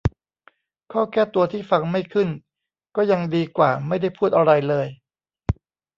[0.91, 2.29] ข้อแก้ตัวที่ฟังไม่ขึ้น
[2.95, 4.87] ก็ยังดีกว่าไม่ได้พูดอะไรเลย